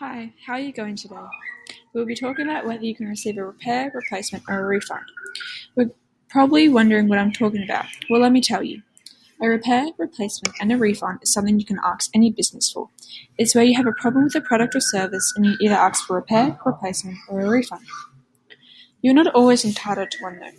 [0.00, 1.16] Hi, how are you going today?
[1.92, 5.02] We'll be talking about whether you can receive a repair, replacement, or a refund.
[5.74, 5.90] We're
[6.28, 7.86] probably wondering what I'm talking about.
[8.08, 8.82] Well, let me tell you.
[9.42, 12.90] A repair, replacement, and a refund is something you can ask any business for.
[13.38, 16.06] It's where you have a problem with a product or service and you either ask
[16.06, 17.84] for repair, replacement, or a refund.
[19.02, 20.52] You're not always entitled to one though.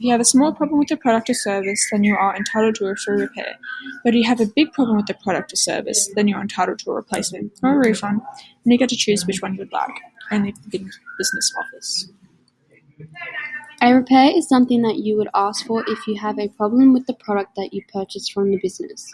[0.00, 2.76] If you have a small problem with a product or service, then you are entitled
[2.76, 3.58] to a free repair.
[4.02, 6.78] But if you have a big problem with the product or service, then you're entitled
[6.78, 8.22] to a replacement or a refund,
[8.64, 9.90] and you get to choose which one you'd like.
[10.30, 10.78] Only the
[11.18, 12.08] business office.
[13.82, 17.06] A repair is something that you would ask for if you have a problem with
[17.06, 19.06] the product that you purchased from the business.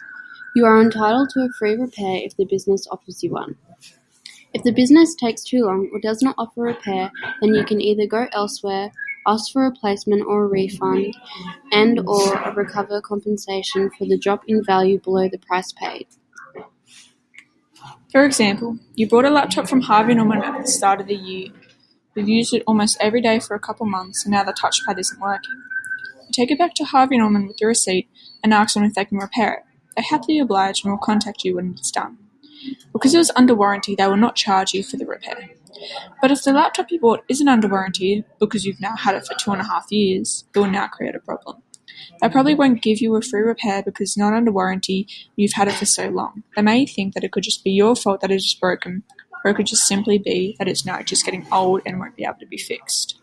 [0.55, 3.57] You are entitled to a free repair if the business offers you one.
[4.55, 7.11] If the business takes too long or does not offer repair,
[7.41, 8.93] then you can either go elsewhere
[9.27, 11.17] ask for a replacement or a refund,
[11.73, 16.07] and/or recover compensation for the drop in value below the price paid.
[18.13, 21.51] For example, you bought a laptop from Harvey Norman at the start of the year.
[22.15, 25.21] You've used it almost every day for a couple months, and now the touchpad isn't
[25.21, 25.63] working.
[26.23, 28.09] You take it back to Harvey Norman with the receipt
[28.43, 29.63] and ask them if they can repair it.
[29.97, 32.19] They happily oblige and will contact you when it's done.
[32.93, 35.51] Because it was under warranty, they will not charge you for the repair.
[36.21, 39.35] But if the laptop you bought isn't under warranty because you've now had it for
[39.35, 41.63] two and a half years, it will now create a problem.
[42.21, 45.75] They probably won't give you a free repair because not under warranty you've had it
[45.75, 46.43] for so long.
[46.55, 49.03] They may think that it could just be your fault that it is broken,
[49.45, 52.25] or it could just simply be that it's now just getting old and won't be
[52.25, 53.19] able to be fixed.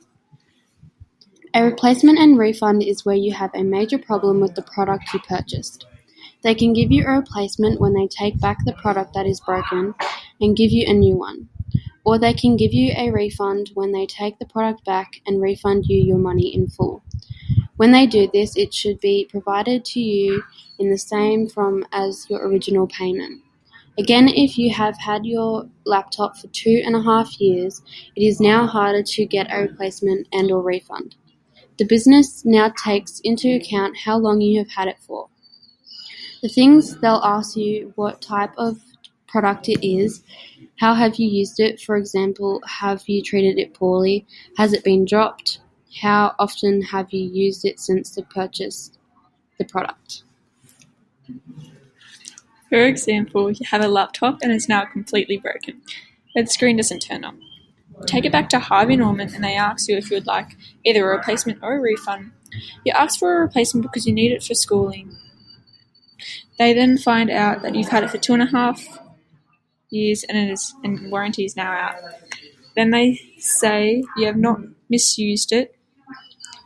[1.55, 5.19] A replacement and refund is where you have a major problem with the product you
[5.19, 5.85] purchased.
[6.43, 9.95] They can give you a replacement when they take back the product that is broken
[10.41, 11.47] and give you a new one.
[12.05, 15.85] Or they can give you a refund when they take the product back and refund
[15.87, 17.01] you your money in full.
[17.77, 20.43] When they do this, it should be provided to you
[20.79, 23.41] in the same form as your original payment.
[23.97, 27.81] Again, if you have had your laptop for two and a half years,
[28.15, 31.15] it is now harder to get a replacement and or refund.
[31.77, 35.29] The business now takes into account how long you have had it for.
[36.43, 38.77] The things they'll ask you what type of
[39.27, 40.25] product it is,
[40.77, 44.27] how have you used it, for example, have you treated it poorly,
[44.57, 45.61] has it been dropped,
[46.01, 48.91] how often have you used it since the purchase
[49.57, 50.23] the product.
[52.67, 55.81] For example, you have a laptop and it's now completely broken.
[56.35, 57.39] The screen doesn't turn on.
[58.05, 61.09] Take it back to Harvey Norman and they ask you if you would like either
[61.09, 62.31] a replacement or a refund.
[62.83, 65.15] You ask for a replacement because you need it for schooling
[66.59, 68.99] they then find out that you've had it for two and a half
[69.89, 71.95] years and it is and warranty is now out.
[72.75, 74.59] Then they say you have not
[74.89, 75.75] misused it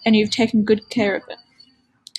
[0.06, 1.38] and you've taken good care of it.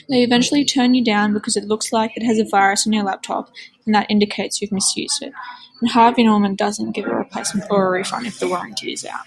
[0.08, 3.04] They eventually turn you down because it looks like it has a virus on your
[3.04, 3.50] laptop
[3.84, 5.32] and that indicates you've misused it.
[5.80, 9.24] And Harvey Norman doesn't give a replacement or a refund if the warranty is out.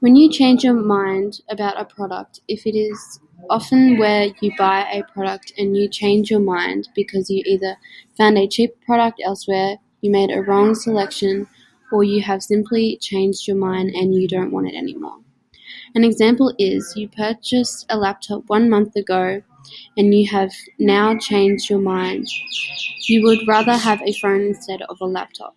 [0.00, 4.82] When you change your mind about a product, if it is often where you buy
[4.92, 7.76] a product and you change your mind because you either
[8.16, 11.46] found a cheap product elsewhere, you made a wrong selection,
[11.92, 15.18] or you have simply changed your mind and you don't want it anymore.
[15.94, 19.42] An example is you purchased a laptop one month ago
[19.96, 22.26] and you have now changed your mind.
[23.08, 25.56] You would rather have a phone instead of a laptop.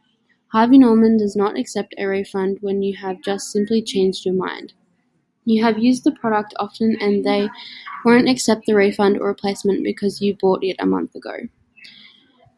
[0.51, 4.73] Harvey Norman does not accept a refund when you have just simply changed your mind.
[5.45, 7.49] You have used the product often and they
[8.05, 11.49] won't accept the refund or replacement because you bought it a month ago.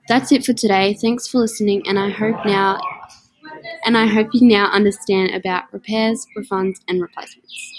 [0.08, 0.94] That's it for today.
[0.94, 2.80] Thanks for listening and I hope now
[3.86, 7.74] and I hope you now understand about repairs, refunds and replacements.